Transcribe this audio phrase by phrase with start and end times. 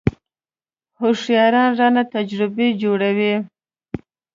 [0.99, 3.33] هوښیاران رانه تجربې جوړوي.